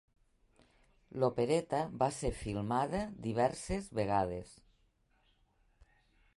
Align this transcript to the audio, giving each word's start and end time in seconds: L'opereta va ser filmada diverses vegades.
L'opereta 1.23 1.81
va 2.03 2.07
ser 2.17 2.33
filmada 2.39 3.03
diverses 3.29 3.93
vegades. 4.01 4.59